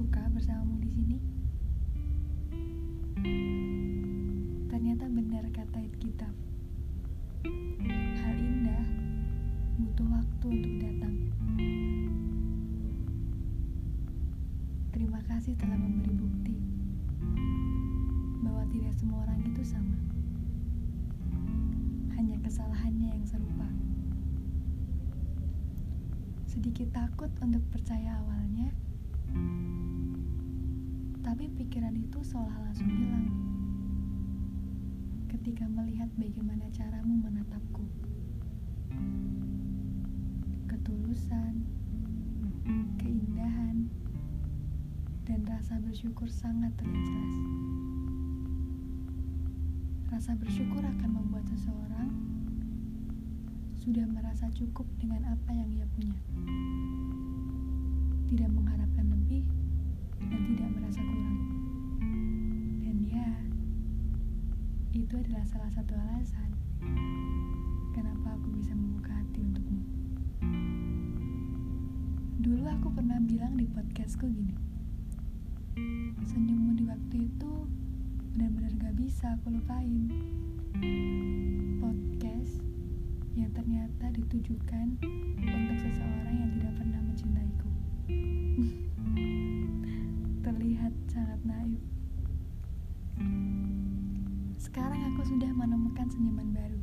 [0.00, 1.16] suka bersamamu di sini.
[4.72, 6.24] Ternyata benar kata kita.
[8.24, 8.80] Hal indah
[9.76, 11.14] butuh waktu untuk datang.
[14.88, 16.56] Terima kasih telah memberi bukti
[18.40, 20.00] bahwa tidak semua orang itu sama.
[22.16, 23.68] Hanya kesalahannya yang serupa.
[26.48, 28.29] Sedikit takut untuk percaya awalnya,
[31.70, 33.30] pikiran itu seolah langsung hilang
[35.30, 37.86] ketika melihat bagaimana caramu menatapku.
[40.66, 41.62] Ketulusan,
[42.98, 43.86] keindahan,
[45.30, 47.38] dan rasa bersyukur sangat terlihat jelas.
[50.10, 52.10] Rasa bersyukur akan membuat seseorang
[53.78, 56.18] sudah merasa cukup dengan apa yang ia punya.
[58.26, 59.46] Tidak mengharapkan lebih
[60.18, 61.49] dan tidak merasa kurang.
[65.10, 66.54] Itu adalah salah satu alasan
[67.90, 69.82] kenapa aku bisa membuka hati untukmu.
[72.38, 74.54] Dulu aku pernah bilang di podcastku gini,
[76.30, 77.52] senyummu di waktu itu
[78.38, 80.14] benar-benar gak bisa aku lupain.
[81.82, 82.62] Podcast
[83.34, 84.94] yang ternyata ditujukan
[85.42, 87.49] untuk seseorang yang tidak pernah mencintaiku.
[94.70, 96.78] Sekarang aku sudah menemukan senyuman baru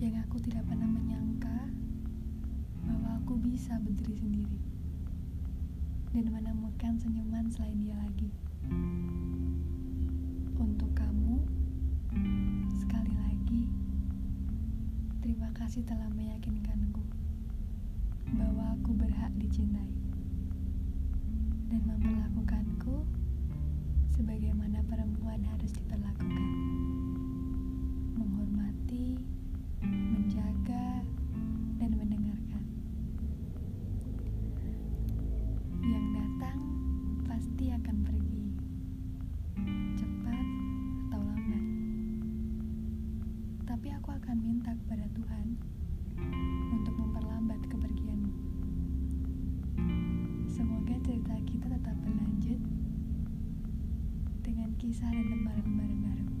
[0.00, 1.68] yang aku tidak pernah menyangka
[2.88, 4.56] bahwa aku bisa berdiri sendiri
[6.16, 8.32] dan menemukan senyuman selain dia lagi.
[10.56, 11.44] Untuk kamu,
[12.80, 13.68] sekali lagi,
[15.20, 17.04] terima kasih telah meyakinkanku
[18.40, 19.92] bahwa aku berhak dicintai
[21.68, 23.04] dan memperlakukanku
[24.16, 24.77] sebagaimana
[25.08, 26.44] perempuan harus diperlakukan.
[28.20, 29.16] Menghormati,
[29.80, 31.00] menjaga,
[31.80, 32.64] dan mendengarkan.
[35.80, 36.60] Yang datang
[37.24, 38.52] pasti akan pergi,
[39.96, 40.46] cepat
[41.08, 41.64] atau lambat.
[43.64, 45.56] Tapi aku akan minta kepada Tuhan
[54.78, 56.37] kisah dan lembaran-lembaran baru.